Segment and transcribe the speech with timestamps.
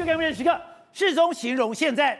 [0.00, 0.58] 就看关键时刻，
[0.94, 2.18] 世宗形容现在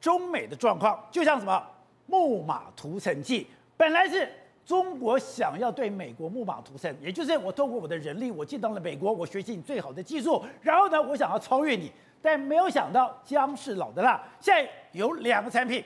[0.00, 1.64] 中美的状况就像什么
[2.06, 3.46] 木马屠城记。
[3.76, 4.28] 本来是
[4.66, 11.92] 中国想要对美国木马屠城，也就是我透过我的人力，我进到了美国，我学习你最好的技术，然后呢，我想要超越你。
[12.20, 15.84] 但没有想到姜是老的辣，现在有两个产品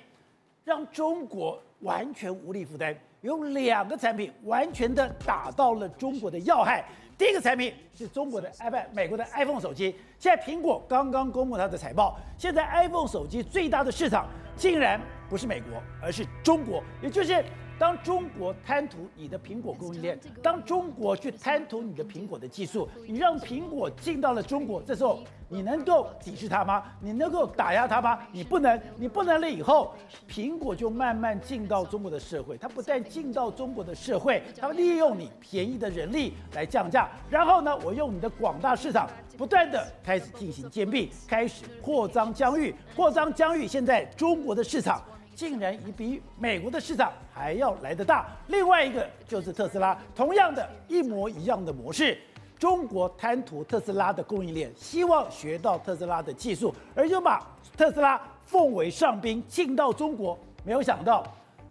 [0.65, 6.83] 让中国完全无力负担，有两个产品完全的打到了中国的要害。
[7.17, 9.95] 第一个产品是中国的 iPad，美国的 iPhone 手机。
[10.19, 17.45] 现在苹果刚刚公布它的财报，现在 iPhone 手机最大的市场竟然不是美国，而是中国，也就是。
[17.79, 26.85] 当中国贪图你的苹果供应链，当中国去贪图你的苹果的技术，你让苹果进到了中国，这时候你能够抵制它吗？
[27.01, 28.19] 你能够打压它吗？
[28.31, 29.93] 你不能，你不能了以后，
[30.29, 32.57] 苹果就慢慢进到中国的社会。
[32.57, 43.67] 它不但进到中国的社会，它利用你便宜的人力来降价，然后呢，我用你的广大市场，不断的开始进行兼并，开始扩张疆域，扩张疆域。
[43.67, 45.03] 现在中国的市场。
[45.35, 48.27] 竟然也比美国的市场还要来得大。
[48.49, 52.19] 另外一个就是特斯拉，同样的一模一样的模式，
[52.59, 57.45] 中国贪图特斯拉的供应链，希望学到特斯拉的技术，而就把
[57.77, 60.39] 特斯拉奉为上宾进到中国。
[60.65, 61.23] 没有想到，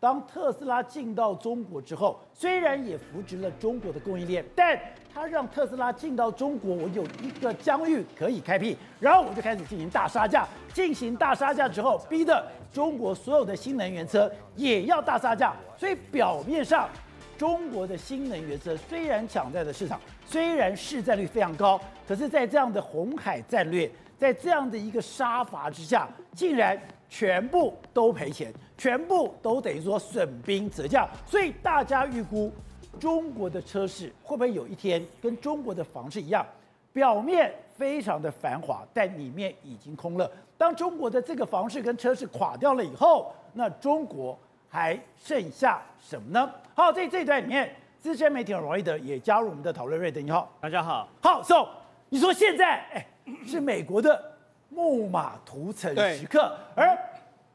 [0.04, 4.78] 当特斯拉进到中国之后，虽然也扶植了中国的供应链，但
[5.14, 10.46] 他让特斯拉进到中国，我有一个疆域可以开辟，然后我就开始进行大杀价。
[10.74, 15.56] 进行大杀价之后，逼得中国所有的新能源车也要大杀价。
[15.78, 16.90] 所以表面上，
[17.38, 26.78] 中国的新能源车虽然抢在了市场，虽然市占率非常高，可是，在这样的红海战略，在这样的一个杀伐之下，竟然
[27.14, 31.08] 全部都赔钱，全部都等于说损兵折将。
[31.28, 32.52] 所以大家预估，
[33.00, 36.44] 中国的车市会不会有一天跟中国的房市一样，
[36.92, 40.30] 表面非常的繁华，但里面已经空了。
[40.58, 44.36] 当中国的这个房市跟车市垮掉了以后，那中国
[44.68, 46.52] 还剩下什么呢？
[46.74, 50.00] 好，在这一段里面，资深媒体人王瑞德也加入我们的讨论。
[50.00, 51.08] 瑞德，你好，大家好。
[51.22, 51.68] 好，So，
[52.10, 53.06] 你说现在哎
[53.46, 54.33] 是美国的
[54.74, 56.98] 木马屠城时刻，而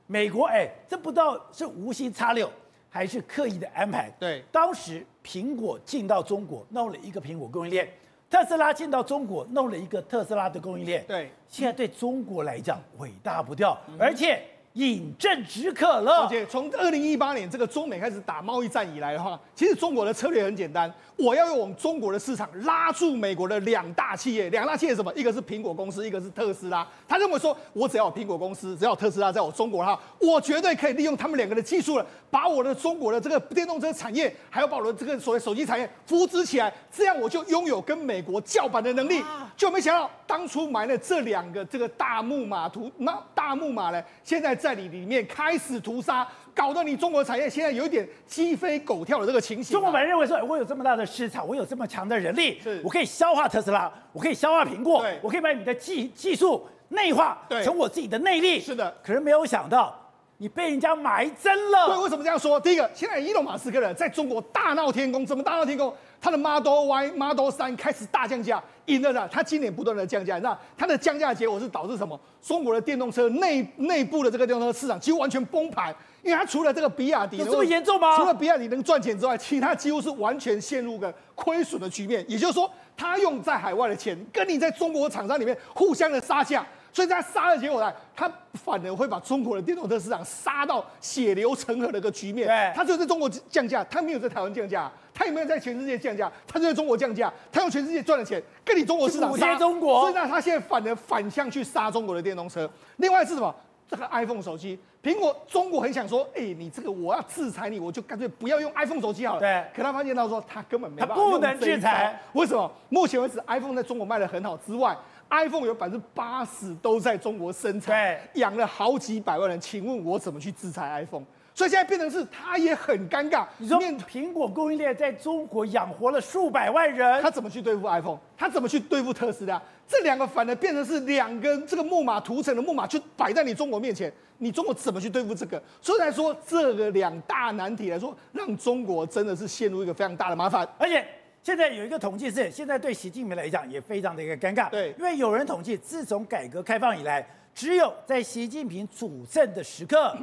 [0.07, 2.51] 美国哎，这不知道是无心插柳
[2.89, 4.11] 还是刻意的安排。
[4.19, 7.89] 对，当时苹果进到中国，弄了一个苹果供应链。
[8.31, 11.05] 特斯拉进到中国，弄了一个特斯拉的供应链。
[11.07, 14.43] 对，现在对中国来讲尾大不掉，而且
[14.75, 16.25] 饮鸩止渴了。
[16.25, 20.93] 而且从二零一八年这个中美开始打贸易战以来的话，其实中国的策略很简单。
[21.19, 25.13] 我要用我们中国的市场拉住美国的两大企业，两大企业什么？
[25.15, 26.87] 一个是苹果公司，一个是特斯拉。
[27.09, 39.21] 他认为说，我只要有苹果公司，只要有特斯拉在我中国哈，我绝对可以利用他们两个的技术了，把我的中国的这个电动车产业，还有把我的这个所谓手机产业扶植起来，这样我就拥有跟美国叫板的能力。
[39.57, 46.25] 就没想到当初埋了这两个这个大木马屠，那大木马呢，现在在你里面开始屠杀。
[46.59, 49.73] 搞得你中国产业现在有一点鸡飞狗跳的这个情形。
[49.73, 58.59] 中国本来认为说，我有这么大的市场，我有这么强的人力，我可以消化特斯拉，我可以消化苹果，我可以把你的技技术内化成我自己的内力。
[58.59, 59.97] 是的，可是没有想到，
[60.39, 61.87] 你被人家埋针了。
[61.87, 62.59] 对，为什么这样说？
[62.59, 65.95] 第一个，现在伊隆马斯克人，在中国大闹天宫，怎么大闹天宫？
[66.21, 69.29] 他的 Model Y、Model 3开始大降价，赢了呢。
[69.29, 72.19] 他今年不断的降价，那它的降价结果是导致什么？
[72.43, 78.17] 中国的电动车内内部的这个电动车市场几乎完全崩盘，因为它除了这个比亚迪有这么严重吗？
[78.17, 82.25] 除了比亚迪能赚钱之外，其他几乎是完全陷入个亏损的局面。
[82.29, 86.67] 也就是说，他用在海外的钱，跟你在中国厂商里面互相的杀价。
[86.91, 92.49] 所以他杀的结果呢，他反而会把中国的电动车市场杀到血流成河的一个局面。
[92.49, 100.03] 对，他就在中国降价，他没有在台湾降价，他也没有在全世界降价，他就在中国降价，他用全世界赚的钱跟你中国市场杀中国。
[100.03, 102.71] 所以呢，他现在反而反向去杀中国的电动车。
[102.99, 103.53] 另外是什么？
[103.91, 109.41] 这个 iPhone 手机，苹果中国很想说，哎，你这个我要制裁你，我就干脆不要用 iPhone 手机好了。
[109.41, 109.65] 对。
[109.75, 112.21] 可他发现到说，他根本没办法，他不能制裁。
[112.35, 112.71] 为什么？
[112.91, 114.97] 目前为止，iPhone 在中国卖的很好之外。
[115.31, 119.61] iPhone 有百分之八十都在中国生产，养了好几百万人。
[119.61, 121.25] 请问我怎么去制裁 iPhone？
[121.59, 123.45] 所以现在变成是他也很尴尬。
[123.57, 123.77] 你说
[124.09, 128.17] 苹果供应链在中国养活了数百万人，他怎么去对付 iPhone？
[128.37, 129.61] 他怎么去对付特斯拉？
[129.85, 134.13] 这两个反而变成是两根这个木马涂层的木马，就摆在你中国面前。
[134.37, 135.61] 你中国怎么去对付这个？
[135.83, 141.05] 所以来说，这个两大难题来说，让中国真的是陷入一个非常大的麻烦，而且。
[141.41, 144.69] 现在有一个统计是，现在对习近平来讲也非常的一个尴尬。
[144.69, 150.15] 对，因为有人统计，自从改革开放以来，只有在习近平主政的时刻，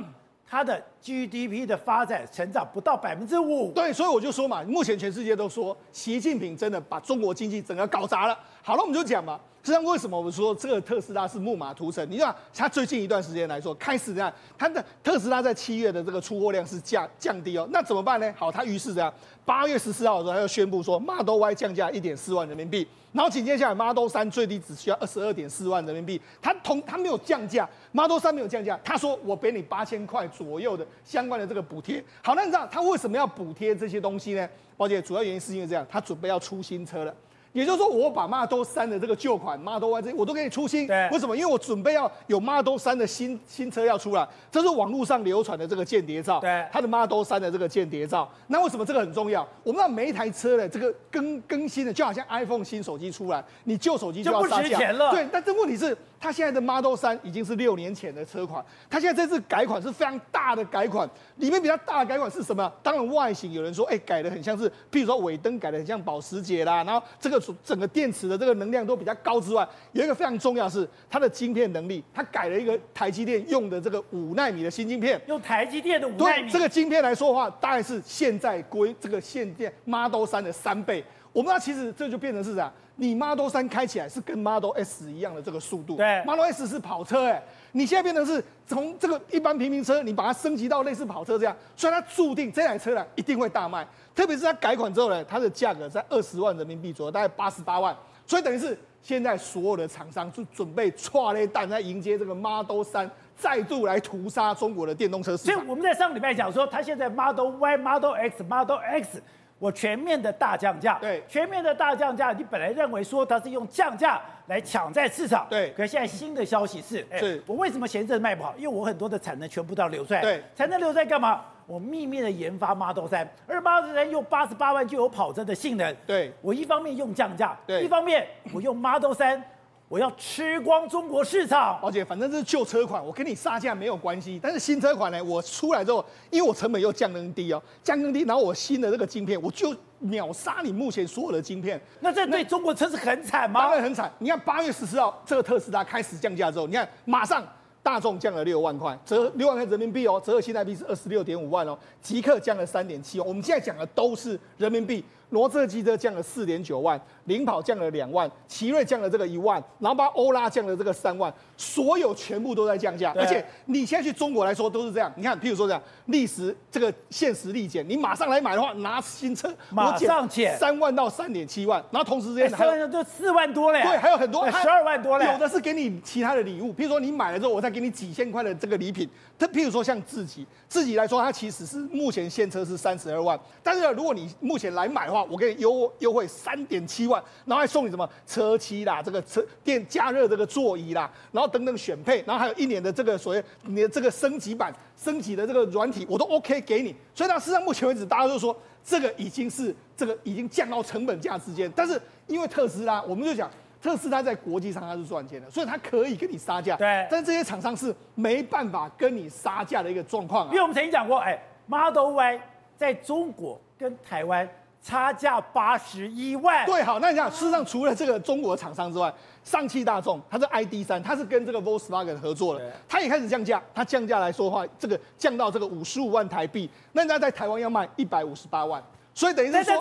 [0.48, 3.72] 它的 GDP 的发展成长不到百分之五。
[3.72, 8.38] 对，所以我就说嘛，目前全世界都说习近平真的把中国经济整个搞砸了。
[8.66, 9.40] 好了，我们就讲嘛。
[9.64, 12.04] 实际上，为什么我们说这个特斯拉是木马屠城？
[12.10, 17.68] 你看，它最近一段时间来说，开始这样，它的特斯拉在七月的这个出货量是降降低哦。
[17.70, 18.34] 那怎么办呢？
[18.36, 19.14] 好，它于是这样，
[19.46, 22.88] 八月十四号的时候，它就宣布说，Model Y 降价一点四万人民币。
[23.12, 26.20] 然后紧接下来，Model 三最低只需要二十二点四万人民币。
[26.42, 28.80] 它同它没有降价，Model 三没有降价。
[28.84, 32.04] 他说我给你八千块左右的相关的这个补贴。
[32.24, 34.50] 好，那你知道它为什么要补贴这些东西呢？
[34.76, 37.14] 宝姐，主要原因是因为这样，它准备要出新车了。
[37.56, 40.86] 也就是说，我把 Model 三的这个旧款 Model Y 这我都给你出新。
[40.86, 41.34] 对，为什么？
[41.36, 46.42] 因为我准备要有 Model 三的新新车要出来，这是网络上流传的这个间谍照。
[46.42, 48.30] 对，它的 Model 三的这个间谍照。
[48.48, 49.48] 那为什么这个很重要？
[49.64, 54.64] 我们知道每一台车的这个更更新的，就好像 iPhone 新手机出来，你旧手机就要杀价。
[54.64, 55.12] 就不值钱了。
[55.12, 55.98] 对，但这问题是。
[56.20, 61.08] 它现在的 Model 3已经是六年前的车款，它现在这次改款是非常大的改款，
[61.38, 62.72] 里面比较大的改款是什么？
[62.82, 81.04] 当然外形有人说，哎、欸，改的很像是，譬如说尾灯改的很像保时捷啦，然后这个整个电池的这个能量都比较高之外，有一个非常重要的是它的晶片能力，它改了一个台积电用的这个五纳米的新晶片，用台积电的五纳米，这个晶片来说的话，大概是现在归这个现电 Model 3的三倍。
[81.36, 82.72] 我们知道其实这就变成是啥？
[82.96, 87.44] 你 Model 3开起来是跟 Model S 一样的这个速度，对，Model S 是跑车哎，
[87.74, 93.86] 你现在变成是从这个一般平民车，你把它升级到类似跑车这样，所以它注定这台车呢一定会大卖，
[94.16, 97.94] 特别是它改款之后呢，它的价格在二十万人民币左右，大概八十八万，
[98.26, 105.54] 所以等于是现在所有的厂商就准备剉咧等在迎接这个 Model 3再度来屠杀中国的电动车市场。
[105.54, 109.22] 所以我们在上个礼拜讲说，它现在 Model Y、Model X、Model X。
[109.66, 117.42] 我全面的大降价，对，全面的大降价，你本来认为说它是用降价来抢在市场，对，可是现在新的消息是，哎，是。
[117.48, 118.54] 我为什么前一阵卖不好？
[118.58, 121.44] 因为我很多的产能全部都要留出来，对，产能留在干嘛？
[121.66, 129.42] 我秘密的研发 Model 三而 Model 三用八十八万就有跑车的性能，对，我一方面用降价，对，一方面我用 Model 3。
[129.88, 134.40] 我要吃光中国市场，而且反正这是旧车款，我跟你杀价没有关系。
[134.42, 141.80] 但是新车款呢，我出来之后，因为我成本又降更低哦，降更低，然后我新的这个晶片，我就秒杀你目前所有的晶片。
[142.00, 143.62] 那这对中国车是很惨吗？
[143.62, 144.12] 当然很惨。
[144.18, 147.48] 你看八月十四号这个特斯拉开始降价之后，你看马上
[147.84, 153.24] 大众降了六万块，折六万块人民币哦，折合新台币是二十六点五万哦，即刻降了三点七哦。
[153.28, 155.06] 我们现在讲的都是人民币。
[155.30, 165.12] 罗智机车降了四点九万，领跑降了两万，奇瑞降了这个一万，然后把欧拉降了这个三万，所有全部都在降价，而且你现在去中国来说都是这样。
[165.16, 179.10] 你看，譬如说这样，历时这个限时立减，你马上来买的话，拿新车马上减三万到三点七万，然后同时之间三万就四万多嘞，对，还有很多十二万多嘞，有的是给你其他的礼物，譬如说你买了之后，我再给你几千块的这个礼品。
[179.38, 196.96] 它譬如说像自己，自己来说，它其实是目前现车是三十二万，但是如果你目前来买的话，我给你优优惠三点七万，然后还送你什么车漆啦，这个车电加热这个座椅啦，然后等等选配，然后还有一年的这个所谓你的这个升级版升级的这个软体，我都 OK 给你。
[197.14, 203.50] 所以到，事实上目前为止，大家都说这个已经是这个已经降到成本价之间，但是因为特斯拉，我们就讲。
[203.82, 206.76] 特斯拉在国际上它是赚钱的，所以它可以跟你杀价。
[206.76, 210.50] 对，但是这些厂商是没办法跟你杀价的一个状况啊。
[210.50, 212.42] 因为我们曾经讲过，哎，Model Y
[212.76, 214.50] 在中国跟台湾
[214.86, 216.64] 差价八十一万。
[216.68, 219.12] 对，好，那你想，事实上除了这个中国厂商之外，
[219.44, 223.60] 上汽大众它是 ID 三它是跟这个 Volkswagen 合作的，它也开始降价。
[223.74, 228.80] 它降价来说的话，这个降到这个五十五万台币，那人家在台湾要卖一百五十八万，
[229.16, 229.74] 所以等于是说，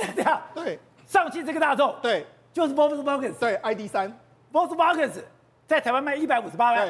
[0.54, 2.26] 对，上汽这个大众，对。
[2.54, 4.16] 就是 Volkswagen 对，ID 三
[4.52, 5.10] ，Volkswagen
[5.66, 6.88] 在台湾卖一百五十八万，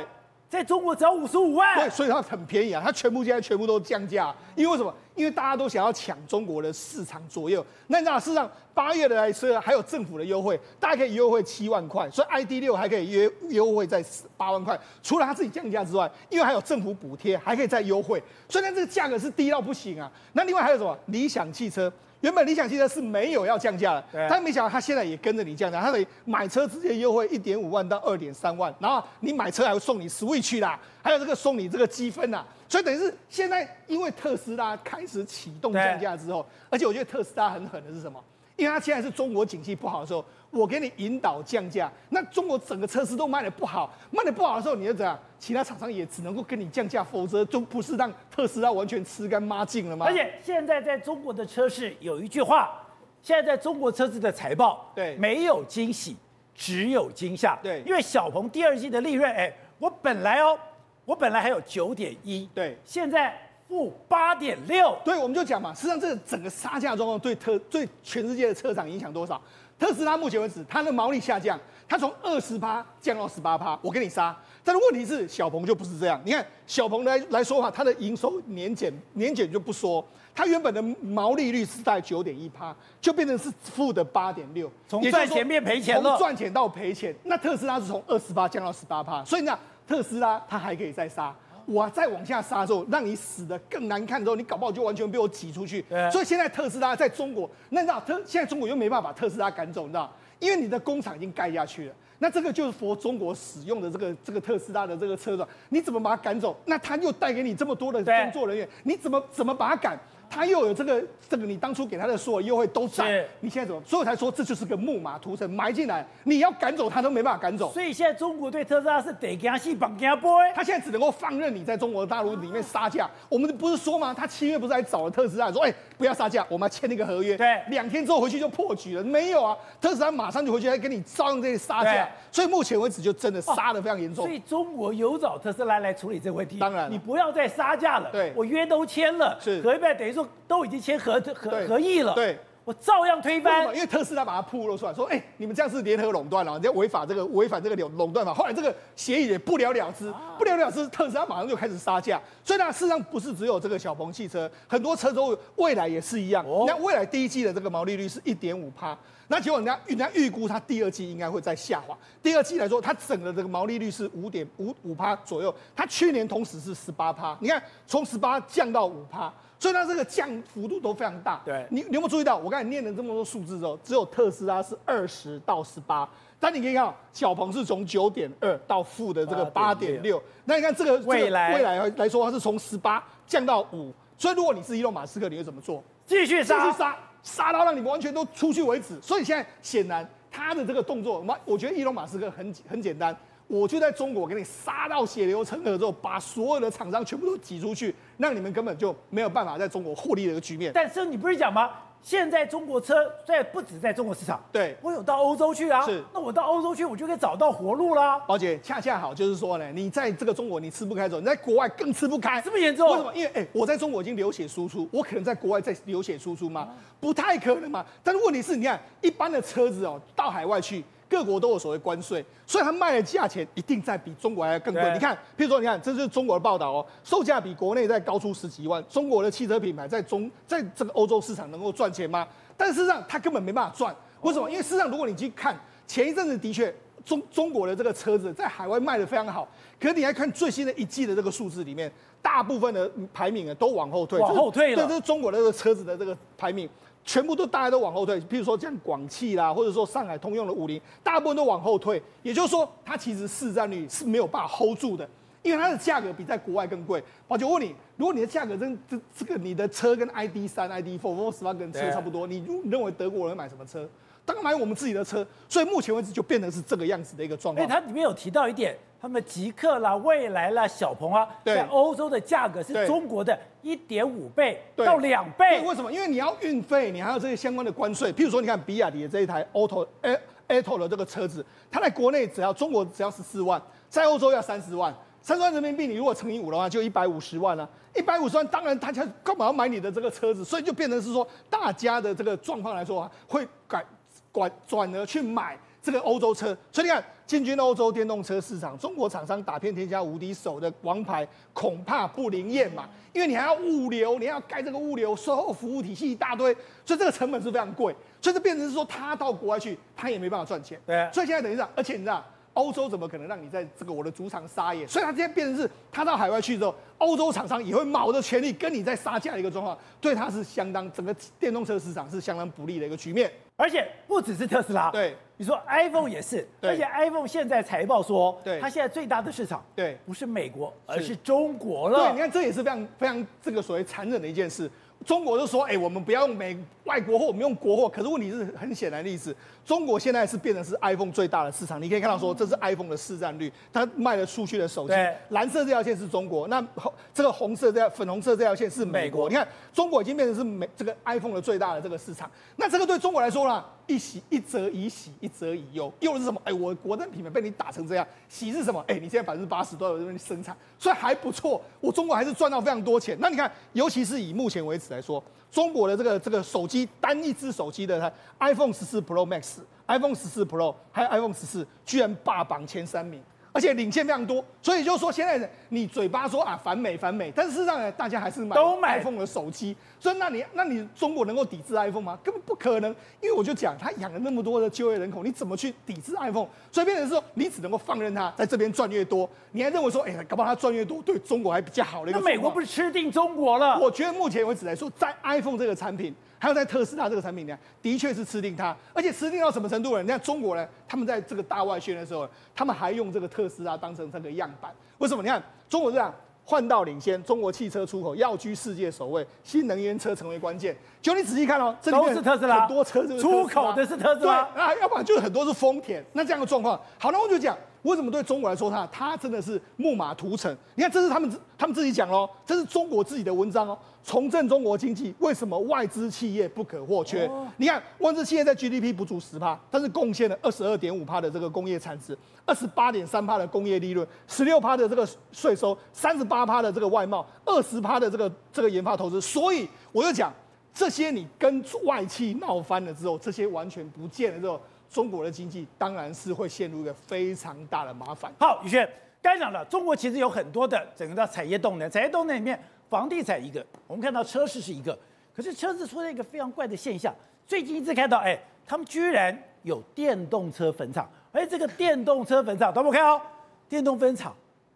[0.54, 4.94] 在中国只要五十五万，对，所以它很便宜啊，它全部现在全部都降价，因为什么？
[5.16, 7.64] 因为大家都想要抢中国的市场左右。
[7.88, 14.04] 那你知道，事实上八月的来车还有政府的优惠，大家可以优惠七万块，所以 ID 六还可以约优惠在
[14.36, 14.78] 八万块。
[15.02, 20.10] 除了它自己降价之外，因为还有政府补贴，还可以再优惠，所以它这个价格是低到不行啊。
[20.32, 20.96] 那另外还有什么？
[21.06, 21.92] 理想汽车。
[22.24, 38.18] 原本理想汽车是没有要降价的，但没想到他现在也跟着你降价，他得买车直接优惠一点五万到二点三万，然后你买车还会送你 Switch 啦，还有这个送你这个积分呐，所以等于是现在因为特斯拉开始启动降价之后，而且我觉得特斯拉很狠的是什么？
[38.56, 40.24] 因为它现在是中国景气不好的时候，
[40.54, 45.18] 我给你引导降价，那中国整个车市都卖的不好，卖的不好的时候，你就怎样？
[45.38, 50.06] 其他厂商也只能够跟你降价，否则就不是让特斯拉完全吃干抹净了吗？
[50.06, 52.80] 而且现在在中国的车市有一句话，
[53.20, 56.16] 现在在中国车子的财报，对，没有惊喜，
[56.54, 60.58] 只有惊吓，对，因为小鹏第二季的利润，哎，我本来哦，
[61.04, 63.38] 我本来还有九点一，对，现在。
[63.74, 69.40] 负八点六，对，我们就讲嘛，实际上这个整个杀价状况对特对全世界的车厂影响多少？
[69.76, 74.34] 特斯拉目前为止它的毛利下降，它从二十趴降到十八趴，我给你杀。
[74.62, 87.12] 但是问题是小鹏就不是这样，你看小鹏来来说话，它的营收年减年减就不说，它原本的毛利率是在九点一趴，就变成是负的八点六，从赚钱变赔钱了，从赚钱到赔钱。
[87.24, 91.34] 那特斯拉是从二十八降到十八趴，所以呢特斯拉它还可以再杀。
[91.66, 95.84] 我再往下杀之后，让你死的更难看之后，你搞不好就完全被我挤出去。
[96.10, 100.12] 所以现在特斯拉在中国，那你知道特现在中国又没办法把特斯拉赶走，你知道？
[100.40, 101.94] 因为你的工厂已经盖下去了。
[102.18, 106.56] 那这个就是佛中国使用的这个这个特斯拉的这个车子，你怎么把它赶走？
[106.66, 109.98] 那他又带给你这么多的工作人员，你怎么怎么把它赶？
[110.34, 113.80] 他又有这个这个，你当初给他的所有优惠都在，你现在怎么？
[113.86, 117.72] 所以我才说这就是个木马屠城埋进来，你要赶走他都没办法赶走。
[117.72, 123.08] 所以现在中国对特斯拉是得给他戏绑给他播，他现在只能够放任你在中国大陆里面杀价。
[123.28, 124.12] 我们不是说吗？
[124.12, 127.36] 他七月不是还找了特斯拉说，哎，不要杀价，我们要签那个合约。
[127.36, 129.04] 对，两天之后回去就破局了。
[129.04, 132.08] 没有啊，特斯拉马上就回去来跟你照样这些杀价。
[132.32, 134.24] 所以目前为止就真的杀的非常严重。
[134.24, 136.58] 所以中国有找特斯拉来处理这个问题。
[136.58, 138.10] 当然，你不要再杀价了。
[138.10, 140.94] 对，我约都签了，是合约等于说都已经签。
[141.04, 148.32] 合合合议了，对，我照样推翻，因为特斯拉把它曝露出来，说，哎，你们这样是联合垄断了，人家违法这个违反这个垄垄断法。
[148.32, 152.18] 后来这个协议也不了了之，不了了之，特斯拉马上就开始杀价。
[152.42, 156.42] 所以呢，事实上不是只有这个小鹏汽车，很多车都未来也是一样。
[156.66, 158.96] 那未来第一季的这个毛利率是一点五趴，
[159.28, 161.94] 那结果人家人家预估它第二季应该会再下滑。
[162.22, 169.30] 第二季来说，它整个这个毛利率是五点五五趴左右，它去年同时是十八趴，你看从十八降到五趴。
[169.64, 171.40] 所以它这个降幅度都非常大。
[171.42, 172.36] 对，你你有没有注意到？
[172.36, 176.06] 我刚才念了这么多数字之后，只有特斯拉是二十到十八，
[176.38, 180.22] 但你可以看到小鹏是从九点二到负的这个八点六。
[180.44, 183.90] 那你看这个未来未来来说，它是从十八降到五。
[184.18, 185.82] 所以如果你是伊隆马斯克，你会怎么做？
[186.04, 189.00] 继续杀，继续杀，杀到让你们完全都出去为止。
[189.00, 193.16] 所以现在显然他的这个动作，我我觉得伊隆马斯克很很简单。
[193.54, 200.72] 我就在中国给你杀到血流成河之后，把所有的厂商全部都挤出去，让你们根本就没有办法在中国获利的一个局面。
[200.74, 201.70] 但是你不是讲吗？
[202.02, 205.82] 现在中国车在不止在中国市场，对，我有到欧洲去啊。
[205.86, 208.18] 是，那我到欧洲去，我就可以找到活路啦。
[208.26, 212.42] 宝姐，恰恰好就是说呢，你在这个中国你吃不开走，你在国外更吃不开。
[212.42, 212.90] 这么严重？
[212.90, 213.12] 为什么？
[213.14, 216.68] 因为哎，我在中国已经流血输出，我可能在国外再流血输出吗？
[216.98, 217.86] 不太可能嘛。
[218.02, 220.84] 但是问题是，你看一般的车子哦，到海外去。
[221.08, 224.82] 各国都有所谓关税，所以它卖的价钱一定在比中国还要更贵。
[224.92, 228.82] 你看，譬如说，你看，这就是中国的报道哦，售价比国内再高出十几万。
[228.88, 232.26] 中国的汽车品牌在中在这个欧洲市场能够赚钱吗？
[232.56, 233.94] 但事实上，它根本没办法赚。
[234.22, 234.50] 为什么？
[234.50, 239.46] 因为事实上，如果你去看前一阵子，的确中中国的这个车子在海外卖的非常好。
[239.78, 241.92] 可是你来看最新的一季的这个数字里面，
[242.22, 244.76] 大部分的排名啊都往后退，往后退了。
[244.76, 246.68] 对，这是中国的这个车子的这个排名。
[247.04, 252.02] 全部都大家都往后退，譬如说像广汽啦，或者说上海通用的五菱，大部分都往后退。
[252.22, 255.08] 也就是说，它其实市占率是没有办法 hold 住的，
[255.42, 257.02] 因为它的价格比在国外更贵。
[257.28, 263.88] 宝姐，问你，如果你的价格真这这个你的车跟 ID 三、ID four、Volkswagen 车差不多，你认为德国人买什么车？
[264.24, 265.26] 当然买我们自己的车。
[265.48, 267.66] 所以目前为止就变成是这个样子的一个状况。
[267.66, 268.76] 哎，它里面有提到一点。
[269.00, 275.60] 他们极客啦、未来啦、小鹏啊，在欧洲的价格是中国的一点五倍到两倍。
[275.60, 275.92] 为什么？
[275.92, 278.10] 因为你要运费，你还有这些相关的关税。
[278.10, 283.60] 譬如说，你看比亚迪的这一台 Auto，Auto 的这个车子，它在国内只要中国只要十四万，
[283.90, 287.66] 在欧洲要三十万，三十万人民币，你如果乘以五的话，就一百五十万了。
[287.96, 290.44] 一百五十万，当然大家干嘛要买你的这个车子？
[290.44, 293.82] 所以就变成是说，大家的这个状况来说啊，会改
[294.30, 295.58] 转转而去买。
[295.82, 302.88] 这个欧洲车，所以你看进军欧洲电动车市场，中国厂商打遍天下无敌手的王牌，恐怕不灵验嘛。
[303.12, 306.54] 因为你还要物流，你还要盖这个物流售后服务体系一大堆，
[306.86, 307.94] 所以这个成本是非常贵。
[308.18, 310.80] 所以这变成是说，他到国外去，他也没办法赚钱。
[310.86, 311.06] 对。
[311.12, 312.24] 所以现在等于这样，而且你知道，
[312.54, 314.86] 欧洲怎么可能让你在这个我的主场撒野？
[314.86, 323.30] 所以他今天变成是，他到海外去之后，欧洲厂商也会卯着全力跟你在杀价的一个状况，对他是相当整个电动车市场是相当不利的一个局面。
[323.56, 332.06] 而且不只是特斯拉，对，你说 iPhone 也是，对而且 iPhone 现在财报说，对，它现在最大的市场，对，不是美国，而是中国了。
[332.06, 334.68] 对，你看这也是非常非常这个所谓残忍的一件事。
[335.04, 337.88] 中国就说，哎，我们不要用美外国货，我们用国货。
[337.88, 341.80] 可是问题是很显然的例子，中国现在是变成是 iPhone 最大的市场。
[341.80, 346.64] 你可以看到说，这是 iPhone 的市占率，它卖得出去的手机，对蓝色这条线是中国，那
[347.12, 349.04] 这个红色这条粉红色这条线是美国。
[349.04, 352.30] 美国你看，中国已经变成是美这个 iPhone 的最大的这个市场。
[352.56, 355.92] 那这个对中国来说呢，一喜一则以喜，一则以忧。
[356.00, 356.40] 忧是什么？
[356.44, 358.06] 哎，我国的品牌被你打成这样。
[358.28, 358.82] 喜是什么？
[358.88, 361.60] 哎，你现在百分之八十都有这边生产，所以还不错。
[361.80, 363.16] 我中国还是赚到非常多钱。
[363.20, 365.22] 那你看，尤其是以目前为止来说，
[365.54, 366.88] 中国的这个这个手机。
[367.00, 373.22] 单一只手机的它 iPhone 十四 Pro Max、iPhone 十四 Pro 还有 iPhone 十四，居然霸榜前三名。
[373.52, 379.76] 而且领先非常多，所以就说现在你嘴巴说啊反美反美，但是事实上呢，大家还是买都买 iPhone 的手机。
[380.04, 382.18] 所以那你那你中国能够抵制 iPhone 吗？
[382.22, 386.46] 根本不可能，因为我就讲他养了那么多的就业人口，你怎么去抵制 iPhone？
[386.70, 392.20] 所以变成说你只能够放任他在这边赚越多，你还认为说哎、欸，搞不好他赚越多对中国还比较好的一个。
[392.20, 393.78] 那美国不是吃定中国了？
[393.78, 396.14] 我觉得目前为止来说，在 iPhone 这个产品。
[396.36, 400.02] 还有在特斯拉这个产品呢，的确是吃定它，而且吃定到什么程度呢？
[400.02, 404.70] 你看中国呢，他们在这个大外宣的时候，他们还用这个特斯拉当成这个样板。
[404.98, 405.22] 为什么？
[405.22, 410.76] 你看中国这样换道领先，中国汽车出口要居世界首位，新能源车成为关键。
[411.00, 416.04] 就你仔细看哦，这里面都是特斯拉，很多车是出口的是特斯拉，对啊，要不然就是很多是丰田。
[416.12, 417.56] 那这样的状况，好，那我就讲。
[417.84, 420.54] 为什么对中国来说，它它真的是木马屠城？
[420.74, 423.78] 你看，这是他们他们自己讲喽，这是中国自己的文章哦。
[424.02, 427.26] 重振中国经济，为什么外资企业不可或缺？
[427.26, 439.20] 哦、你看，外资企业在 GDP 不足十趴，但是贡献了二十二点五趴的这个工业产值，二十八点三趴的工业利润，十六趴的这个税收，三十八趴的这个外贸，二十趴的这个这个研发投资。
[439.20, 440.32] 所以我就讲，
[440.74, 444.60] 这些你跟外企闹翻了之后，这些完全不见了之后。
[444.90, 448.32] 中国的经济当然是会陷入一个非常大的麻烦。
[448.38, 448.88] 好，宇轩，
[449.20, 454.96] 刚才讲了，中国其实有很多的整个的产业动能，产业动能里面，房地产一个，我们看到车市是一个，
[455.34, 457.14] 可是车子出现一个非常怪的现象，
[457.46, 463.20] 最近一直看到，哎，他们居然有电动车分厂，而这个电动车分厂，大家看哦，
[463.68, 464.34] 电动分厂，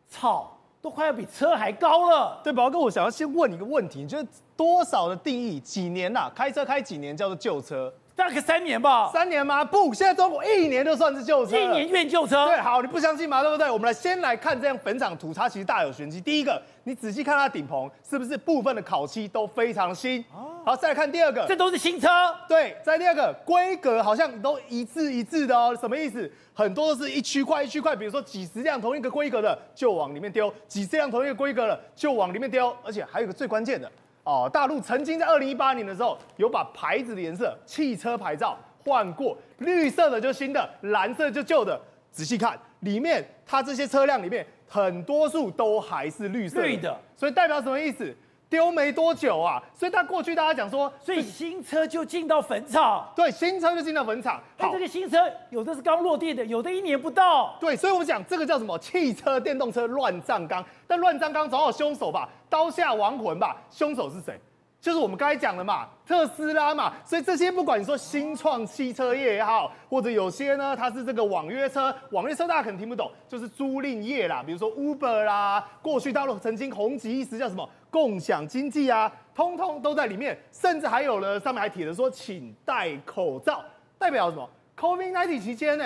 [0.09, 2.41] 草，都快要比车还高了。
[2.43, 6.33] 对，宝宝哥，我想要先问你一个问题，你觉得多少的定义，几年呐、啊？
[6.35, 7.93] 开车开几年叫做旧车？
[8.19, 9.65] 大概三年吧，三年吗？
[9.65, 12.47] 不，现在中国一年就算是旧车，一年变旧车。
[12.47, 13.43] 对，好，你不相信吗？
[13.43, 13.71] 对不对？
[13.71, 16.21] 我们来先来看这样本场图，它其实大有玄机。
[16.21, 20.25] 第一个，你仔细看它顶棚，是不是部分的烤漆都非常新？
[20.65, 22.09] 好，再来看第二个，这都是新车。
[22.49, 25.79] 对，在第二个，规格好像都一致一致的哦。
[25.81, 26.29] 什么意思？
[26.53, 33.89] 很多都是一区块一区块，比如说几十辆同一个规格的就往里面丢，几十辆同一个规格的就往里面丢，而且还有一个最关键的
[34.29, 38.59] 哦，大陆曾经在二零一八年的时候有把牌子的颜色，汽车牌照。
[38.85, 41.79] 换过绿色的就新的，蓝色就旧的。
[42.12, 48.14] 仔细看里面，它这些车辆里面很多数都还是绿色的，所以代表什么意思？
[48.51, 53.07] 丢没多久啊，所以他过去大家讲说，所以新车就进到坟场。
[53.15, 54.41] 对，新车就进到坟场。
[54.59, 55.19] 好，这个新车
[55.51, 57.55] 有的是刚落地的，有的一年不到。
[57.61, 58.79] 对，所以我们讲这个叫什么？
[58.79, 60.65] 汽车电动车乱葬岗。
[60.87, 62.29] 但乱葬岗总有凶手吧？
[62.49, 63.57] 刀下亡魂吧？
[63.71, 64.41] 凶手是谁？
[64.81, 83.64] 就是我们刚才讲的嘛，特斯拉嘛，所以这些不管你说新创汽车业也好，或者有些呢，它是这个网约车，网约车大家可能听不懂，就是租赁业啦，比如说 Uber 啦，过去大陆曾经红极一时叫什么共享经济啊，通通都在里面，甚至还有呢，上面还贴着说请戴口罩，
[83.98, 85.85] 代表什么？COVID-19 期间呢，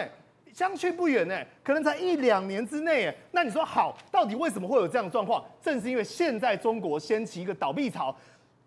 [0.53, 5.45] 相去不远呢，可能才一两年之内，那你说好，到底为什么会有这样的状况？
[5.61, 8.15] 正是因为现在中国掀起一个倒闭潮。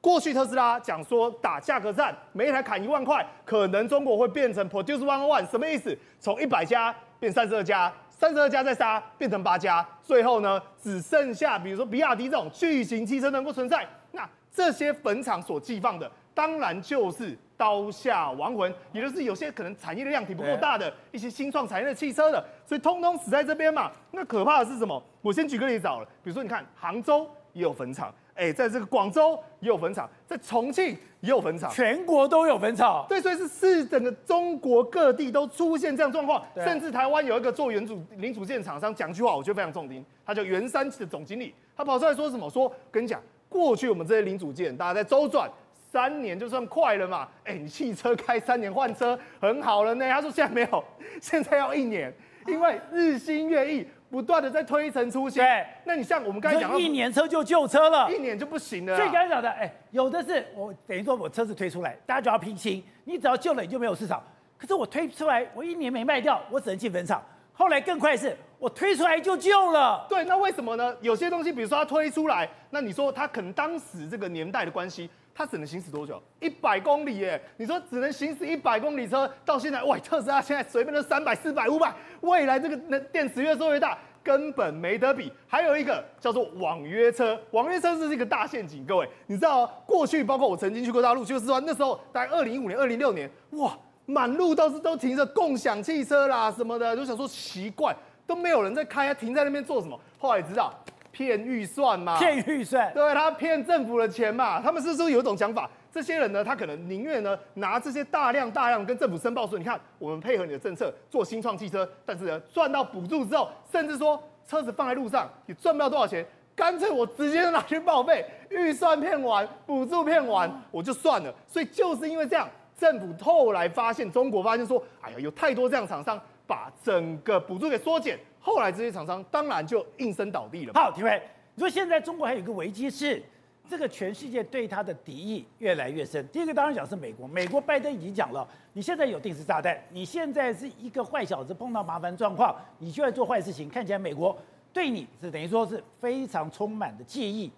[0.02, 5.98] 过去特斯拉讲说打价格战，每一台砍一万块，可能中国会变成 produce one one，什么意思？
[6.19, 23.91] 从一百家变三十二家，三十二家再杀变成八家，最后呢只剩下比如说比亚迪这种巨型汽车能够存在，那这些坟场所寄放的，当然就是刀下亡魂，也就是有些可能产业的量体不够大的一些新创产业的汽车的，所以通通死在这边嘛。
[24.12, 25.01] 那可怕的是什么？
[25.21, 28.13] 我先举个例子好了，比如说你看杭州也有坟场。
[28.36, 30.88] 哎，在这个广州也有坟场，在重庆
[31.21, 33.06] 也有坟场，全国都有坟场。
[33.08, 40.06] 对，所以是是整个中国各地都出现这样状况，甚至台湾有一个做原主零组件厂商讲句话，我觉得非常中听。
[40.26, 42.50] 他叫元山的总经理，他跑出来说什么？
[42.50, 47.26] 说跟你讲，过去我们这些零组件，大家在周转三年就算快了嘛。
[47.45, 50.10] 哎，你汽车开三年换车很好了呢。
[50.10, 50.84] 他说现在没有，
[51.21, 52.13] 现在要一年，
[52.48, 53.88] 因为日新月异。
[54.15, 58.95] 不断的在推陈出新，对，那你像我们刚才讲，一年车就旧车了，一年就不行了。
[58.95, 64.23] 最刚才讲的，哎，有的是我等于说我车子推出来，大家就要拼新，你只要旧了你就没有市场。
[64.58, 67.21] 可是我推出来，我一年没卖掉，我只能进坟场。
[67.51, 70.06] 后来更快是，我推出来就旧了。
[70.08, 70.95] 对，那为什么呢？
[71.01, 75.10] 有些东西，比如说它推出来，那你说它可能当时这个年代的关系。
[75.38, 76.21] 它只能行驶多久？
[76.39, 77.41] 一百公里耶！
[77.58, 85.30] 你说只能行驶一百公里车，到现在，哇，特斯拉现在随便都三百、四百、五百，未来这个能电池越做越大，根本没得比。
[85.45, 88.86] 还有一个叫做网约车，网约车是一个大陷阱。
[88.86, 97.93] 各位，你知道，过去包括我曾经去过大陆，就是说那时候大概二零一五年、二零六年，哇，满路都是都停着共享汽车啦什么的，就想说奇怪，
[98.26, 100.00] 都没有人在开，停在那边做什么？
[100.17, 100.74] 后来知道。
[101.15, 104.62] 骗预算嘛，骗预算，对，他骗政府的钱嘛。
[104.62, 105.69] 他们是不是有一种想法？
[105.89, 121.34] 这些人呢，他可能宁愿呢拿这些大量大量跟政府申报说，你看我们配合你的政策做新创汽车，但是呢赚到补助之后，甚至说车子放在路上也赚不到多少钱，干脆我直接拿去报废，预算骗完，补助骗完我就算了。
[121.47, 122.45] 所以就是因为这样，
[122.78, 130.74] 政府后来发现，中国发现说，哎呀，有太多这样厂商把整个补助给缩减，后来这些厂商当然就应声倒地了。
[130.74, 131.22] 好，体会，
[131.56, 133.22] 你说现在中国还有一个危机是。
[133.68, 136.24] 这个全世界对他的敌意越来越深。
[136.28, 143.68] 第一个当然讲是美国，美国拜登已经讲了，你现在有定时炸弹，你现在是一个坏小子，碰到麻烦状况，你就在做坏事情。
[143.68, 144.38] 看起来美国
[144.72, 147.52] 对你是等于说是非常充满的介意。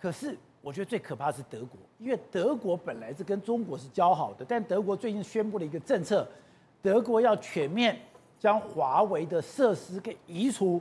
[0.00, 6.26] 可是我觉得最可怕的是德国，因为德国本来是跟中国是交好的，但德国最近宣布了一个政策，
[6.86, 8.00] 德国要全面
[8.38, 10.80] 将华为的设施给移除。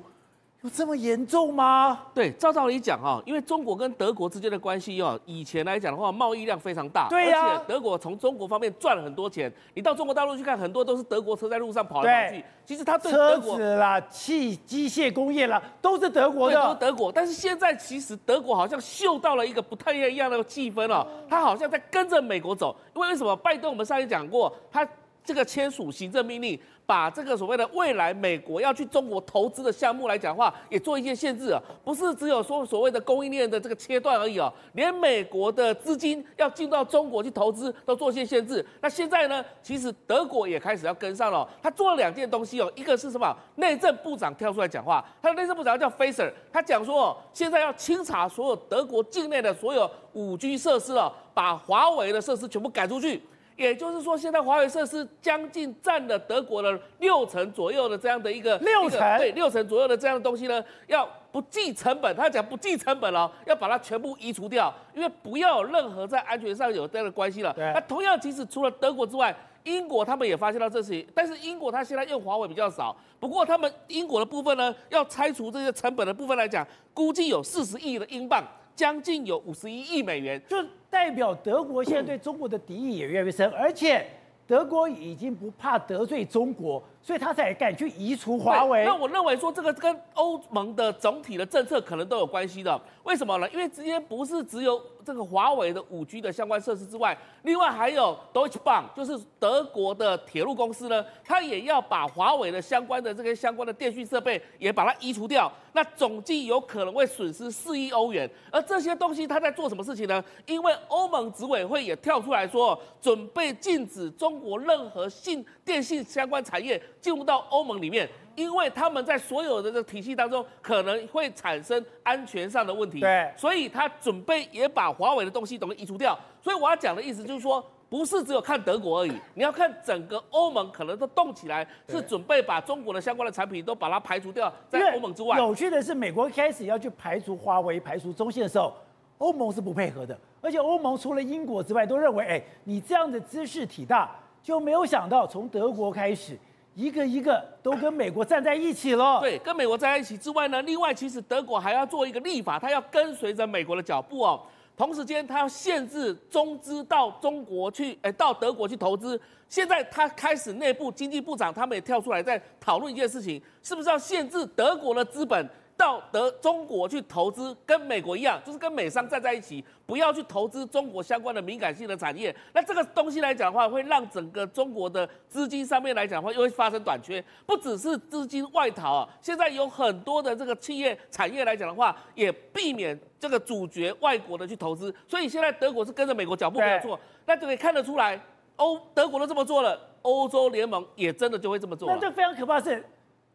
[0.61, 1.99] 有这么严重吗？
[2.13, 9.51] 对，照道理讲哈，因为中国跟德国之间的关系哦，以前来讲的话，贸易量非常大，对呀、啊，而且德国从中国方面赚了很多钱。
[9.75, 12.43] 你到中国大陆去看，很多都是德国车在路上跑来跑去。
[12.65, 17.11] 其实它对德国车子啦、汽机械工业啦，都是德国的，都是德国。
[17.11, 22.75] 但是现在其实德国好像嗅到了一个不太一样的气氛哦，他好像在跟着美国走。
[22.95, 23.35] 因为为什么？
[23.35, 24.87] 拜登我们上一讲过，他
[25.25, 26.59] 这个签署行政命令。
[26.87, 38.63] 把这个所谓的未来美国要去中国投资的项目来讲话，也做一些限制啊，不是只有说所谓的供应链的这个切断而已哦，连美国的资金要进到中国去投资都做一些限制。
[38.81, 43.35] 那现在呢，其实德国也开始要跟上了，他做了两件东西哦，一个是什么？
[43.55, 53.23] 内政部长跳出来讲话，他的内政部长叫 Facer，他讲说哦，现在要清查所有德国境内的所有五 G 设施了，把华为的设施全部赶出去。
[53.55, 67.53] 也就是说，现在华为设施将近占了德国的六成左右的这样的一个六成，对六成左右的这样的东西呢，要不计成本，他讲不计成本哦，要把它全部移除掉，因为不要有任何在安全上有这样的关系了。
[67.53, 67.71] 对。
[67.73, 78.43] 那同样，即使除了德国之外，英国他们也发现到这些，但是英国他现在用华为比较少，不过他们英国的部分呢，要拆除这些成本的部分来讲，估计有四十亿的英镑。
[78.75, 80.57] 将近有五十一亿美元，就
[80.89, 84.05] 代表德国现在对中国的敌意也越来越深，而且
[84.45, 86.83] 德国已经不怕得罪中国。
[87.05, 88.83] 所以他才敢去移除华为。
[88.83, 92.81] 那我认为说这个跟欧盟的总体的政策可能都有关系的。
[93.03, 93.47] 为什么呢？
[93.51, 105.51] 因为直接不是只有这个华为的五 G 的相关设施之外，另外还有 Deutsche Bahn，就是德国的铁路公司呢，它也要把华为的相关的这些相关的电讯设备也把它移除掉。
[105.73, 108.27] 那总计有可能会损失四亿欧元。
[108.49, 110.23] 而这些东西它在做什么事情呢？
[110.47, 116.81] 因为欧盟执委会也跳出来说，准备禁止中国任何信电信相关产业。
[117.01, 126.17] 进入到欧盟里面，因为他们在所有的这个体系当中可能会产生安全上的问题，对，所以他准备也把华为的东西等于移除掉。
[126.41, 135.37] 所以我要讲的意思就是说，不是只有看德国而已，你要看整个欧盟可能都动起来，是准备把中国的相关的产品都把它排除掉在欧盟之外。
[135.37, 138.73] 有趣的是，美国开始要去排除华为、排除中兴的时候，
[139.17, 146.37] 欧盟是不配合的，而且欧盟除了英国之外，都认为，哎，你这样的姿势体大，就没有想到从德国开始。
[146.75, 149.19] 一个一个都跟美国站在一起了。
[149.19, 154.39] 对，跟美国站在一起之外呢，另外其实德国还要做一个立法，它要跟随着美国的脚步哦。
[154.77, 159.19] 同时间，它要限制中资到中国去，哎，到德国去投资。
[159.49, 165.49] 现在它开始内部经济部长他们也跳出来在讨论一件事情，是不是要限制德国的资本？
[165.77, 172.33] 到德中国去投资，跟美国一样，就是跟美商站在一起，不要去投资中国相关的敏感性的产业。
[172.53, 177.23] 那这个东西来讲的话，会让整个中国的资金上面来讲的话，又会发生短缺。
[177.45, 184.93] 不只是资金外逃啊，现在有很多的这个企业产业来讲的话，也避免这个主角外国的去投资。
[185.07, 188.17] 所以现在德国是跟着美国脚步没有错，那就可以看得出来，
[188.55, 191.89] 欧德国都这么做了，欧洲联盟也真的就会这么做。
[191.89, 192.85] 那这非常可怕的是，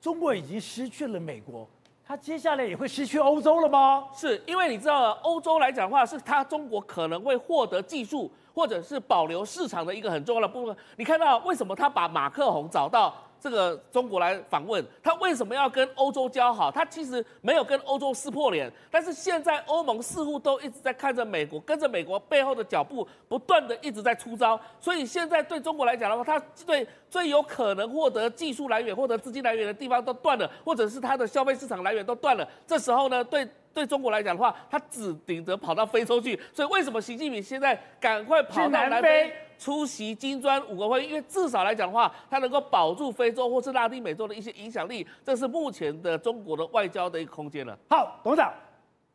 [0.00, 1.68] 中国已经失去了美国。
[2.11, 4.05] 他接下来也会失去欧洲了吗？
[4.12, 10.77] 是因为你知道，欧洲来讲的话，是他中国可能会获得技术或者是保留市场的一个很重要的部分。
[10.96, 13.14] 你看到为什么他把马克宏找到？
[13.40, 16.70] 这个中国来访问，他为什么要跟欧洲交好？
[16.70, 24.61] 他其实没有跟欧洲撕破脸，但是现在欧盟似乎都一直在看着美国，跟着美国背后的脚步，不断的一直在出招。
[24.79, 32.46] 所以现在对中国来讲的话，他对最有可能获得技术来源、获得资金来源的地方都断了，或者是他的消费市场来源都断了。
[32.66, 36.38] 这时候呢，对对中国来讲的话，他只顶着跑到非洲去。
[36.53, 41.07] 所以为什么习近平现在赶快跑到南非出席金砖五国会？
[41.07, 47.79] 因为至少来讲的话，它能够保住非洲或是拉丁美洲的一些影响力，这是目前的中国的外交的一个空间了。
[47.90, 48.51] 好，董事长，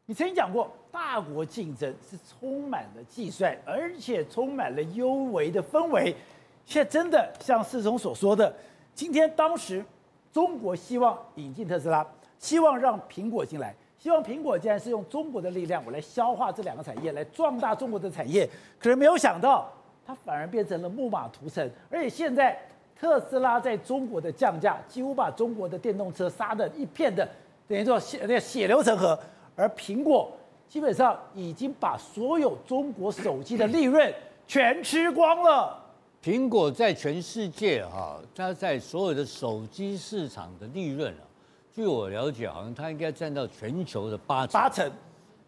[0.05, 6.15] 你曾经讲过，大国竞争是充满了计算，而且充满了优微的氛围。
[6.63, 8.55] 现在真的像世聪所说的，
[8.93, 9.84] 今天当时
[10.31, 12.05] 中国希望引进特斯拉，
[12.38, 18.47] 希望让苹果进来，希望苹果既然是用中国的力量，我来消化这两个产业，来壮大中国的产业。
[18.77, 19.71] 可是没有想到，
[20.05, 22.57] 它反而变成了木马屠城，而且现在
[22.99, 27.27] 特斯拉在中国的降价，几乎把中国的电动车杀得一片的，
[27.67, 29.17] 等于说血那血流成河。
[29.55, 30.31] 而苹果
[30.67, 34.13] 基本上已经把所有中国手机的利润
[34.47, 35.81] 全吃光了。
[36.21, 41.23] 苹果在全世界哈，它在所有的手机市场的利润啊，
[41.71, 44.53] 据我了解，好像它应该占到全球的八成。
[44.59, 44.91] 八成，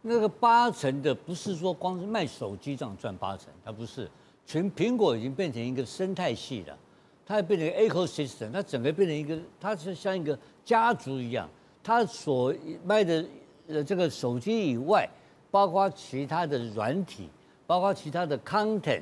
[0.01, 4.07] 那个八成的不是说光是卖手机这样赚八成，它不是，
[4.47, 6.75] 全苹果已经变成一个生态系了，
[7.23, 11.47] 它变成 ecosystem，它整个变成一个，它是像一个家族一样，
[11.83, 12.51] 它所
[12.83, 13.23] 卖的
[13.67, 15.07] 呃这个手机以外，
[15.51, 17.29] 包括其他的软体，
[17.67, 19.01] 包括其他的 content。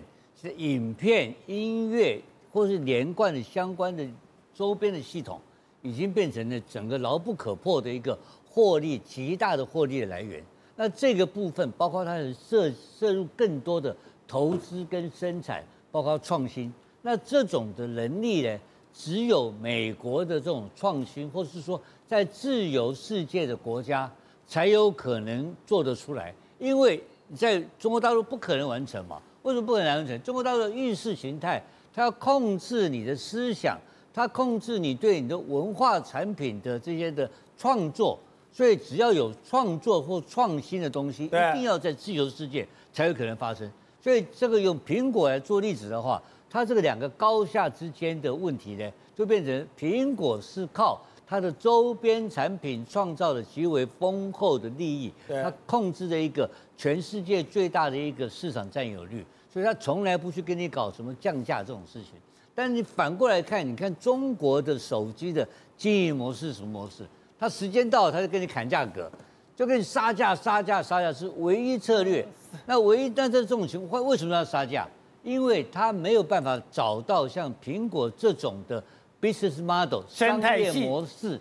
[0.57, 4.05] 影片、音乐，或是连贯的相关的
[4.53, 5.41] 周边的系统，
[5.81, 8.15] 已经变成了整个牢不可破的一个
[8.47, 10.43] 获利极大的获利的来源。
[10.75, 13.95] 那这个部分，包括它的涉涉入更多的
[14.27, 16.73] 投资跟生产，包括创新。
[17.01, 18.59] 那这种的能力呢，
[18.93, 24.11] 只有美国的这种创新，或是说在自由世界的国家
[24.47, 27.01] 才有可能做得出来，因为
[27.35, 29.21] 在中国大陆不可能完成嘛。
[29.43, 30.19] 为什么不可能完成？
[30.23, 33.77] 中国大陆的意识形态，它要控制你的思想，
[34.11, 38.17] 它控制你对你的文化产品的这些的创作，
[38.51, 43.71] 所以只要有创作或创新的东西，一定要在自由世界才有可能发生。
[44.05, 59.25] 所以这个用苹果来做例子的话，它这个两个高下之间的问题呢，就变成苹果是靠它的周边产品创造了极为丰厚的利益，它控制着一个全世界最大的一个市场占有率。
[59.51, 62.11] 所以它从来不去跟你搞什么降价这种事情，
[62.53, 67.03] 但是你反过来看，你看中国的手机的经营模式是什么模式？
[67.39, 69.11] 它时间到了，他就跟你砍价格，
[69.55, 72.23] 就跟你杀价、杀价、杀价是唯一策略。
[72.65, 74.87] 那唯一，但在这种情况，为什么要杀价？
[75.23, 78.83] 因为他没有办法找到像苹果这种的
[79.21, 81.39] business model 商业模式，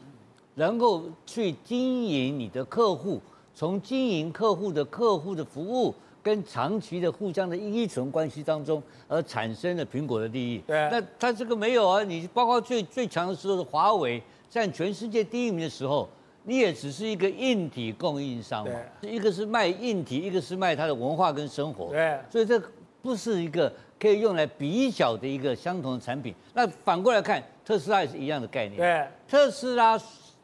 [0.55, 3.21] 能够去经营你的客户，
[3.55, 5.95] 从经营客户的客户的服务。
[6.25, 10.57] 跟长期的互相的依存关系当中而产生了苹果的利益。
[10.67, 16.09] 对，那他这个没有啊，你包括最最强的时候的华为占全世界第一名的时候，
[16.45, 21.91] 你也只是一个硬体供应商嘛，一个是卖硬体，一个是卖它的文化跟生活。
[21.91, 22.63] 对，所以这
[23.03, 26.35] 不是一个可以用来比较的一个相同的产品。
[26.53, 28.77] 那反过来看，特斯拉也是一样的概念。
[28.79, 30.01] 对，特斯拉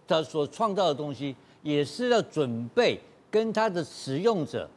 [0.06, 2.98] 的所创造的东西也是要准备
[3.30, 4.68] 跟它的使用者。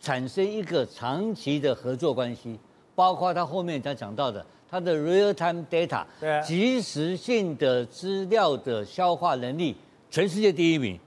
[0.00, 2.56] 产生一个长期的合作关系，
[2.94, 9.76] 包括他后面他讲到的，他的 real time data，对，即时性的资料的消化能力，
[10.10, 10.98] 全世界第一名。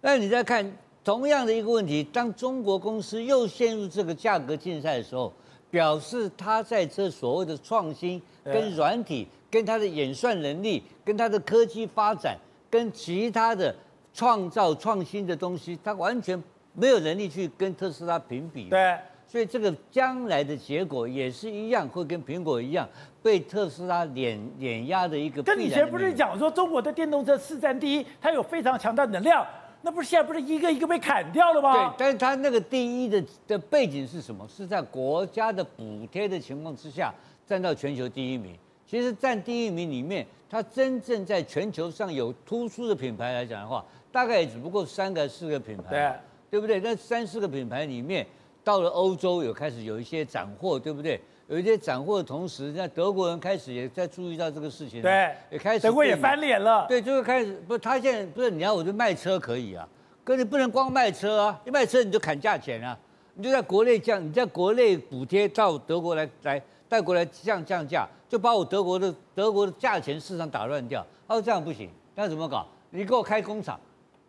[0.00, 5.32] 那你再看同样的一个问题，当中国公司又陷入这个价格竞赛的时候，
[5.70, 12.38] 表示他在这所谓的创新、跟软体、跟他的演算能力、跟他的科技发展、
[12.70, 13.74] 跟其他的
[14.12, 16.42] 创造创新的东西，他完全。
[16.74, 18.96] 没有能力去跟特斯拉评比，对，
[19.32, 22.86] 所以这个将来的结果也是一样，会跟苹果一样
[23.22, 25.42] 被特斯拉碾碾压的一个。
[25.42, 29.42] 跟以前不是讲说中国的电动车市占第一，它有非常强大能量，
[29.80, 31.72] 那不是现在不是一个一个被砍掉了吗？
[31.72, 34.46] 对，但是它那个第一的的背景是什么？
[34.54, 37.10] 是在国家的补贴的情况之下
[37.46, 38.54] 占到全球第一名。
[38.86, 45.88] 其实占第一名里面，它真正在全球上有突出的品牌来讲的话，大概也只不过三个四个品牌。
[45.88, 46.12] 对。
[46.52, 46.78] 对不对？
[46.80, 48.26] 那三四个品牌里面，
[48.64, 51.20] 到了欧洲有开始有一些斩获，对不对？
[51.48, 56.86] 有一些斩获的同时，那德国人开始也在注意到这个事情，对，也开始德国也翻脸了。
[56.88, 59.86] 对，就会开始不，他现在不是你要我就卖车可以啊，
[60.24, 62.96] 可你不能光卖车啊，一卖车你就砍价钱啊，
[63.34, 71.04] 你就在国内降，你在国内补贴到德国来来带过来降降价，就把我德国的德国的价钱市场打乱掉。
[71.28, 72.66] 他说这样不行，那怎么搞？
[72.90, 73.78] 你给我开工厂。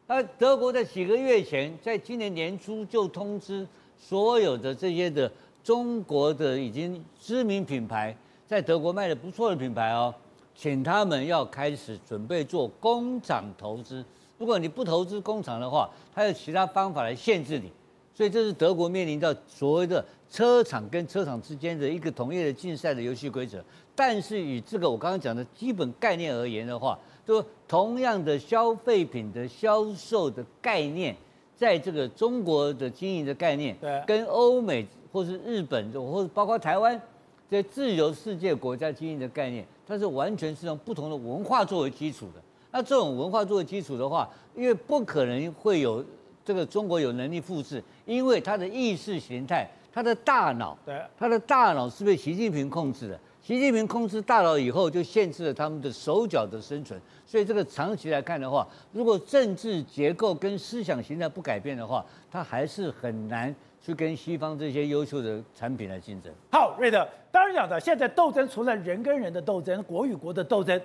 [0.07, 3.65] 那德国在几个月前，在今年年初就通知
[4.05, 5.31] 所有的这些的
[5.63, 8.13] 中国的已经知名品牌，
[8.45, 10.13] 在德国卖的不错的品牌哦，
[10.53, 14.03] 请他们要开始准备做工厂投资。
[14.37, 17.71] 如果你不投资工厂的话，它有其他方法来限制你。
[18.13, 23.63] 所以这是德国面临到所谓的车厂跟车厂之间的一个同业的竞赛的游戏规则。
[23.95, 31.15] 但是以这个我刚刚讲的基本概念而言的话，就同样的消费品的销售的概念，
[31.63, 37.01] 在这个中国的经营的概念，对，跟欧美或是日本或者包括台湾
[37.49, 42.41] 这些自由世界国家经营的概念，它是完全是用不同的文化作为基础的。
[42.71, 46.03] 那这种文化作为基础的话，因为不可能会有。
[46.45, 53.17] 这个中国有能力复制，因为它的意识形态，它的大脑，对，它的大脑是被习近平控制的。
[53.43, 56.97] 习近平控制大脑以后，就限制了他们的手脚的生存。
[57.25, 66.31] 所以这个长期来看的话，如果政治结构跟思想形态不改变的话，他还是很难去跟西方这些优秀的产品来竞争。
[66.53, 70.79] 好，瑞德，当然讲的，现在斗争除了人跟人的斗争，国与国的斗争，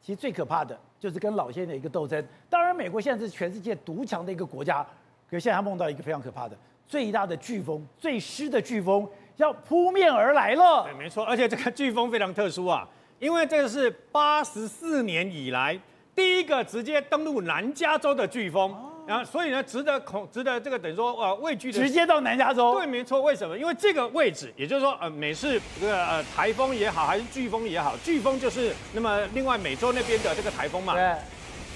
[0.00, 2.24] 其实最可怕的就是跟老先生的一个斗争。
[2.48, 4.86] 当然，美国现在是全世界独强的一个国家。
[5.28, 9.04] 可现在他梦到一个非常可怕的，最大的飓风、最湿的飓风
[9.36, 10.84] 要扑面而来了。
[10.84, 12.86] 对，没错，而且这个飓风非常特殊啊，
[13.18, 15.78] 因为这个是八十四年以来
[16.14, 18.74] 第一个直接登陆南加州的飓风，
[19.06, 22.74] 然后所以呢，值得恐，值得这个等于说呃畏惧的，直接到南加州。
[22.74, 23.58] 对，没错，为什么？
[23.58, 30.94] 因为这个位置，也就是说呃，美式这个呃台风也好，还是飓风也好，飓风就是那么另外美洲那边的这个台风嘛。
[30.94, 31.14] 对。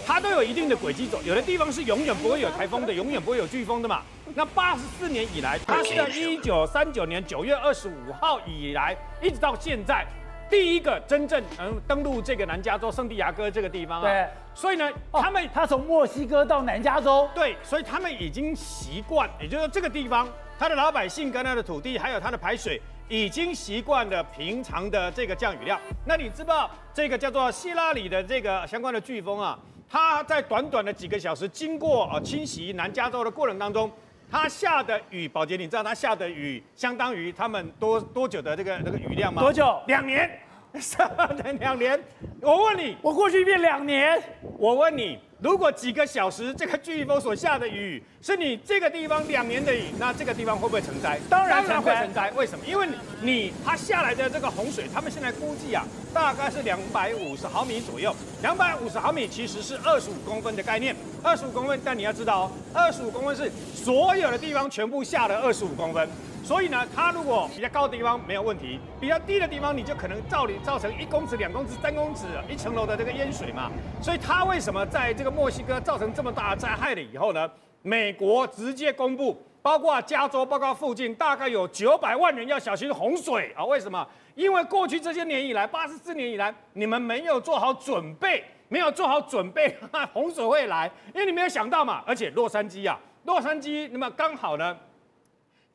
[0.06, 4.02] 它都有一定的轨迹走，有的地方是永远不会有台风的，永远不会有飓风的嘛。
[4.34, 10.06] 那八十四年以来，它是在一九三九年九月二十五号以来，一直到现在，
[10.48, 14.08] 第一个真正能登陆这个南加州圣地亚哥这个地方啊。
[14.08, 14.26] 对。
[14.54, 25.80] 所以呢，他们他从墨西哥到南加州，对，所以他们已经习惯，也就是说这个地方，它的老百姓跟它的土地还有它的排水，已经习惯了平常的这个降雨量。
[26.04, 29.56] 那你知道这个叫做希拉里的这个相关的飓风啊？
[29.90, 33.90] 它在短短的几个小时经过呃侵袭南加州的过程当中，
[34.30, 39.40] 它下的雨，宝杰，你知道它下的雨相当于他们多多久的这个那个雨量吗？
[39.40, 39.80] 多久？
[39.86, 40.40] 两年，
[41.58, 41.98] 两年。
[42.42, 44.22] 我问你，我过去一遍两年。
[44.58, 45.18] 我问你。
[45.40, 51.16] 如果几个小时这个飓风所下的雨是你这个地方两年的雨，那这个地方会不会成灾？
[51.30, 52.28] 当然会成灾。
[52.32, 52.64] 为什么？
[52.66, 52.88] 因为
[53.22, 58.12] 你它下来的这个洪水，他们现在估计啊，大概是两百五十毫米左右。
[58.42, 61.80] 两百五十毫米其实是二十五公分的概念，二十五公分。
[61.84, 66.08] 但你要知道哦，二十五公分是所有的地方全部下了二十五公分。
[66.48, 73.70] 所以呢，它如果比较高的地方没有问题，比较低的地方你就可能造你造成一公尺、两公尺、三公尺一层楼的这个淹水嘛。
[74.00, 77.50] 所以它为什么在这个墨西哥造成这么大的灾害了以后呢？
[77.82, 83.62] 美国直接公布，包括加州、包括附近，大概有九百万人要小心洪水啊。
[83.66, 84.08] 为什么？
[84.34, 89.76] 因为过去这些年以来，八十四年以来，你们没有做好准备，没有做好准备，
[90.14, 92.02] 洪水会来，因为你没有想到嘛。
[92.06, 94.74] 而且洛杉矶啊，洛杉矶那么刚好呢。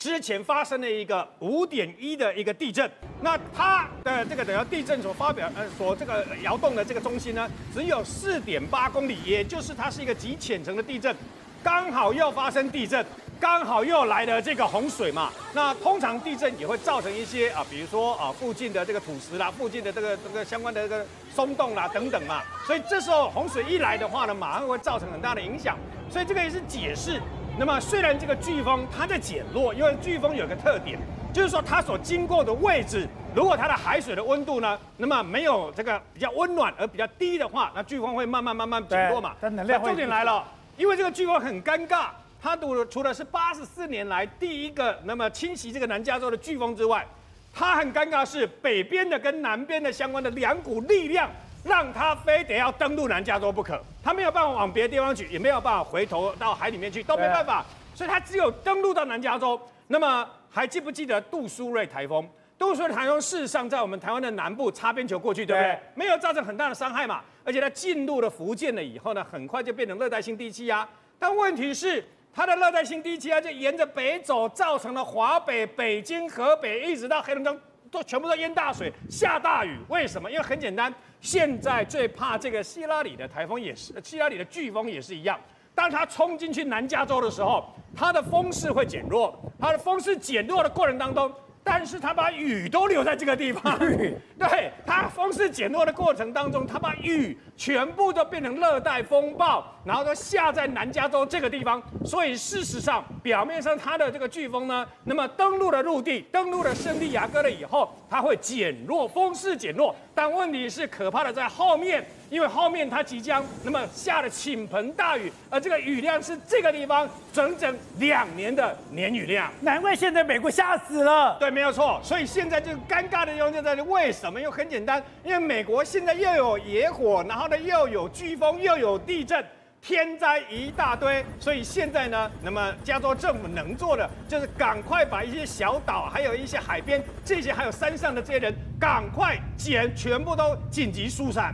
[0.03, 11.15] 之前发生了一个五点一的一个地震，那它的这个等于地震所发表呃所这个摇动的这个中心呢，只有四点八公里，也就是它是一个极浅层的地震，
[11.63, 13.05] 刚好又发生地震，
[13.39, 15.31] 刚好又来了这个洪水嘛。
[15.53, 22.41] 那通常地震也会造成一些啊，比如说啊附近的这个土石啦，附近的这个这个相关的这个松动啦等等嘛。
[22.67, 25.77] 所以这时候洪水一来的话呢，马上会造成很大的影响。
[26.11, 27.21] 所以这个也是解释。
[27.55, 30.97] 那么虽然这个飓风它在减弱，因为飓风有个特点，
[31.31, 39.35] 就是说它所经过的位置，如果它的海水的温度呢，那么没有这个比较温暖而比较低的话，那飓风会慢慢慢慢减弱嘛。
[39.39, 39.89] 但能量会。
[39.89, 40.43] 重点来了，
[40.77, 42.07] 因为这个飓风很尴尬，
[42.41, 47.05] 它除除了是八十四年来第一个那么侵袭这个南加州的飓风之外，
[47.53, 51.29] 它很尴尬是北边的跟南边的相关的两股力量。
[51.63, 59.59] 让他非得要登陆南加州不可，他没有办法往别的地方去，也没有办法回头到海里面去，都没办法，所以他只有登陆到南加州。
[59.87, 62.27] 那么还记不记得杜苏芮台风？
[62.57, 65.79] 杜苏芮台风事实上在我们台湾的南部擦边球过去，对不对？
[65.95, 70.87] 没有造成很大的伤害嘛，而且它进入了福建了以后呢，很快就变成热带性低气压。
[71.17, 77.57] 但问题是，它的热带性低气压就沿着北走，造成了华北、北京、河北一直到黑龙江
[77.93, 79.77] 都全部都淹大水、下大雨。
[79.87, 80.29] 为什么？
[80.29, 80.91] 因为很简单。
[81.21, 85.39] 现在最怕这个希拉里的台风也是，希拉里的飓风也是一样。
[85.75, 89.39] 当它冲进去南加州的时候，它的风势会减弱。
[89.59, 91.31] 它的风势减弱的过程当中。
[91.63, 93.77] 但是他把雨都留在这个地方，
[94.37, 101.81] 对，它风势减弱的过程当中，他把雨全部都变成热带风暴，然后都下在南加州这个地方。
[102.03, 109.95] 所以事实上，表面上它的这个飓风呢，那么登陆了陆地，登陆了圣地亚哥了以后，它会减弱，风势减弱。
[110.13, 119.51] 但问题是可怕的在后面，因为后面它即将那么下了倾盆大雨，而这个雨量是这个地方整整两年的年雨量。
[119.61, 121.37] 难怪现在美国吓死了。
[121.39, 122.01] 对，没有错。
[122.03, 124.41] 所以现在就尴尬的地方就在这里，为什么？
[124.41, 129.45] 又很简单，因为美国现在又有野火，然后呢又有飓风，又有地震。
[129.79, 141.53] 天灾一大堆，所以现在呢，那么加州政府能做的就是赶快把一些小岛，还有一些海边这些，还有山上的这些人，赶快捡，全部都紧急疏散。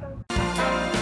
[0.59, 0.98] Thank you.